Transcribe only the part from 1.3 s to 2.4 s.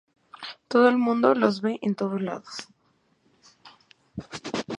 los ve en todos